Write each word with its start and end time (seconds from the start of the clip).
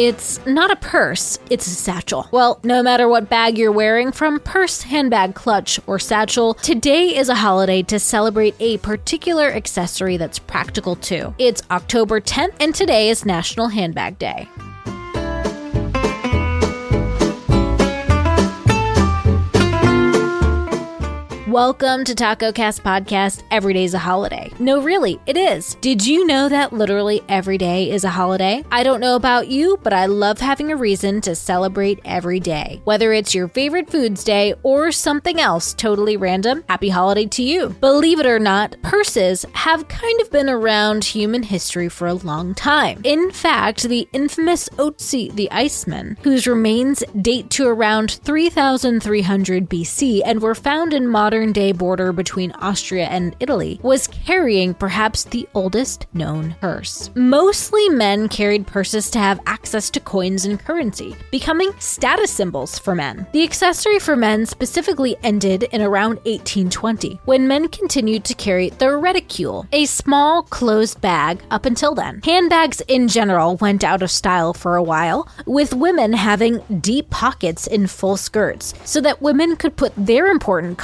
It's 0.00 0.38
not 0.46 0.70
a 0.70 0.76
purse, 0.76 1.40
it's 1.50 1.66
a 1.66 1.70
satchel. 1.70 2.28
Well, 2.30 2.60
no 2.62 2.84
matter 2.84 3.08
what 3.08 3.28
bag 3.28 3.58
you're 3.58 3.72
wearing, 3.72 4.12
from 4.12 4.38
purse, 4.38 4.82
handbag, 4.82 5.34
clutch, 5.34 5.80
or 5.88 5.98
satchel, 5.98 6.54
today 6.54 7.16
is 7.16 7.28
a 7.28 7.34
holiday 7.34 7.82
to 7.82 7.98
celebrate 7.98 8.54
a 8.60 8.78
particular 8.78 9.52
accessory 9.52 10.16
that's 10.16 10.38
practical 10.38 10.94
too. 10.94 11.34
It's 11.38 11.64
October 11.72 12.20
10th, 12.20 12.54
and 12.60 12.72
today 12.72 13.08
is 13.08 13.26
National 13.26 13.66
Handbag 13.66 14.20
Day. 14.20 14.48
Welcome 21.58 22.04
to 22.04 22.14
Taco 22.14 22.52
Cast 22.52 22.84
Podcast. 22.84 23.42
Is 23.58 23.92
a 23.92 23.98
holiday. 23.98 24.52
No, 24.60 24.80
really, 24.80 25.18
it 25.26 25.36
is. 25.36 25.74
Did 25.80 26.06
you 26.06 26.24
know 26.24 26.48
that 26.48 26.72
literally 26.72 27.20
every 27.28 27.58
day 27.58 27.90
is 27.90 28.04
a 28.04 28.08
holiday? 28.08 28.64
I 28.70 28.84
don't 28.84 29.00
know 29.00 29.16
about 29.16 29.48
you, 29.48 29.76
but 29.82 29.92
I 29.92 30.06
love 30.06 30.38
having 30.38 30.70
a 30.70 30.76
reason 30.76 31.20
to 31.22 31.34
celebrate 31.34 31.98
every 32.04 32.38
day. 32.38 32.80
Whether 32.84 33.12
it's 33.12 33.34
your 33.34 33.48
favorite 33.48 33.90
foods 33.90 34.22
day 34.22 34.54
or 34.62 34.92
something 34.92 35.40
else 35.40 35.74
totally 35.74 36.16
random, 36.16 36.62
happy 36.68 36.90
holiday 36.90 37.26
to 37.26 37.42
you. 37.42 37.70
Believe 37.80 38.20
it 38.20 38.26
or 38.26 38.38
not, 38.38 38.76
purses 38.82 39.44
have 39.54 39.88
kind 39.88 40.20
of 40.20 40.30
been 40.30 40.48
around 40.48 41.04
human 41.04 41.42
history 41.42 41.88
for 41.88 42.06
a 42.06 42.14
long 42.14 42.54
time. 42.54 43.00
In 43.02 43.32
fact, 43.32 43.82
the 43.82 44.08
infamous 44.12 44.68
Otzi 44.76 45.34
the 45.34 45.50
Iceman, 45.50 46.16
whose 46.22 46.46
remains 46.46 47.02
date 47.20 47.50
to 47.50 47.66
around 47.66 48.12
3300 48.12 49.68
BC 49.68 50.22
and 50.24 50.40
were 50.40 50.54
found 50.54 50.94
in 50.94 51.08
modern 51.08 51.47
modern 51.48 51.52
day 51.52 51.72
border 51.72 52.12
between 52.12 52.52
Austria 52.60 53.06
and 53.06 53.34
Italy, 53.40 53.80
was 53.82 54.06
carrying 54.08 54.74
perhaps 54.74 55.24
the 55.24 55.48
oldest 55.54 56.06
known 56.12 56.54
purse. 56.60 57.10
Mostly 57.14 57.88
men 57.88 58.28
carried 58.28 58.66
purses 58.66 59.10
to 59.10 59.18
have 59.18 59.40
access 59.46 59.90
to 59.90 60.00
coins 60.00 60.44
and 60.44 60.58
currency, 60.58 61.14
becoming 61.30 61.72
status 61.78 62.30
symbols 62.30 62.78
for 62.78 62.94
men. 62.94 63.26
The 63.32 63.44
accessory 63.44 63.98
for 63.98 64.16
men 64.16 64.46
specifically 64.46 65.16
ended 65.22 65.62
in 65.72 65.80
around 65.80 66.16
1820, 66.26 67.20
when 67.24 67.48
men 67.48 67.68
continued 67.68 68.24
to 68.24 68.34
carry 68.34 68.70
the 68.70 68.96
reticule, 68.96 69.66
a 69.72 69.86
small 69.86 70.42
closed 70.42 71.00
bag 71.00 71.40
up 71.50 71.66
until 71.66 71.94
then. 71.94 72.20
Handbags 72.24 72.82
in 72.88 73.08
general 73.08 73.56
went 73.56 73.84
out 73.84 74.02
of 74.02 74.10
style 74.10 74.52
for 74.52 74.76
a 74.76 74.82
while, 74.82 75.28
with 75.46 75.72
women 75.72 76.12
having 76.12 76.60
deep 76.80 77.08
pockets 77.10 77.66
in 77.66 77.86
full 77.86 78.16
skirts, 78.16 78.74
so 78.84 79.00
that 79.00 79.22
women 79.22 79.56
could 79.56 79.76
put 79.76 79.92
their 79.96 80.26
important 80.26 80.78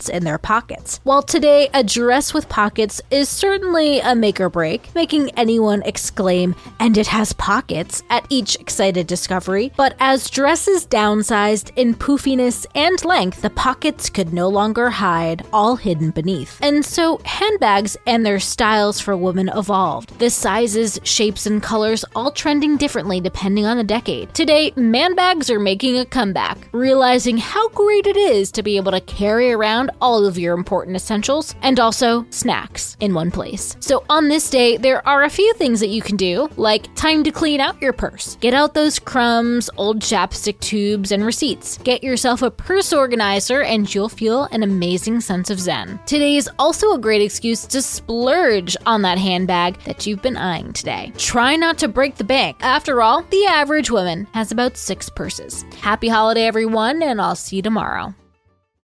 content 0.00 0.16
in 0.16 0.24
their 0.24 0.38
pockets. 0.38 1.00
While 1.04 1.22
today 1.22 1.68
a 1.74 1.82
dress 1.82 2.34
with 2.34 2.48
pockets 2.48 3.00
is 3.10 3.28
certainly 3.28 4.00
a 4.00 4.14
make 4.14 4.40
or 4.40 4.48
break, 4.48 4.94
making 4.94 5.30
anyone 5.36 5.82
exclaim, 5.82 6.54
and 6.78 6.96
it 6.96 7.06
has 7.08 7.32
pockets, 7.34 8.02
at 8.10 8.26
each 8.28 8.56
excited 8.56 9.06
discovery, 9.06 9.72
but 9.76 9.94
as 10.00 10.30
dresses 10.30 10.86
downsized 10.86 11.72
in 11.76 11.94
poofiness 11.94 12.66
and 12.74 13.04
length, 13.04 13.42
the 13.42 13.50
pockets 13.50 14.10
could 14.10 14.32
no 14.32 14.48
longer 14.48 14.90
hide, 14.90 15.44
all 15.52 15.76
hidden 15.76 16.10
beneath. 16.10 16.58
And 16.62 16.84
so 16.84 17.20
handbags 17.24 17.96
and 18.06 18.24
their 18.24 18.40
styles 18.40 19.00
for 19.00 19.16
women 19.16 19.50
evolved, 19.54 20.18
the 20.18 20.30
sizes, 20.30 20.98
shapes, 21.02 21.46
and 21.46 21.62
colors 21.62 22.04
all 22.14 22.30
trending 22.30 22.76
differently 22.76 23.20
depending 23.20 23.66
on 23.66 23.76
the 23.76 23.84
decade. 23.84 24.32
Today, 24.34 24.72
man 24.76 25.14
bags 25.14 25.50
are 25.50 25.60
making 25.60 25.98
a 25.98 26.04
comeback, 26.04 26.68
realizing 26.72 27.38
how 27.38 27.68
great 27.70 28.06
it 28.06 28.16
is 28.16 28.50
to 28.52 28.62
be 28.62 28.76
able 28.76 28.92
to 28.92 29.00
carry 29.00 29.52
around 29.52 29.89
all 30.00 30.24
of 30.24 30.38
your 30.38 30.54
important 30.54 30.96
essentials 30.96 31.54
and 31.62 31.80
also 31.80 32.26
snacks 32.30 32.96
in 33.00 33.14
one 33.14 33.30
place. 33.30 33.76
So 33.80 34.04
on 34.08 34.28
this 34.28 34.50
day, 34.50 34.76
there 34.76 35.06
are 35.06 35.24
a 35.24 35.30
few 35.30 35.52
things 35.54 35.80
that 35.80 35.88
you 35.88 36.02
can 36.02 36.16
do, 36.16 36.48
like 36.56 36.94
time 36.94 37.24
to 37.24 37.30
clean 37.30 37.60
out 37.60 37.80
your 37.80 37.92
purse. 37.92 38.36
Get 38.40 38.54
out 38.54 38.74
those 38.74 38.98
crumbs, 38.98 39.70
old 39.76 40.00
chapstick 40.00 40.60
tubes, 40.60 41.12
and 41.12 41.24
receipts. 41.24 41.78
Get 41.78 42.02
yourself 42.02 42.42
a 42.42 42.50
purse 42.50 42.92
organizer 42.92 43.62
and 43.62 43.92
you'll 43.92 44.08
feel 44.08 44.44
an 44.52 44.62
amazing 44.62 45.20
sense 45.20 45.50
of 45.50 45.60
zen. 45.60 46.00
Today 46.06 46.36
is 46.36 46.50
also 46.58 46.92
a 46.92 46.98
great 46.98 47.22
excuse 47.22 47.66
to 47.66 47.82
splurge 47.82 48.76
on 48.86 49.02
that 49.02 49.18
handbag 49.18 49.80
that 49.84 50.06
you've 50.06 50.22
been 50.22 50.36
eyeing 50.36 50.72
today. 50.72 51.12
Try 51.16 51.56
not 51.56 51.78
to 51.78 51.88
break 51.88 52.16
the 52.16 52.24
bank. 52.24 52.56
After 52.60 53.02
all, 53.02 53.22
the 53.22 53.46
average 53.46 53.90
woman 53.90 54.26
has 54.32 54.52
about 54.52 54.76
six 54.76 55.08
purses. 55.08 55.64
Happy 55.80 56.08
holiday, 56.08 56.46
everyone, 56.46 57.02
and 57.02 57.20
I'll 57.20 57.36
see 57.36 57.56
you 57.56 57.62
tomorrow. 57.62 58.14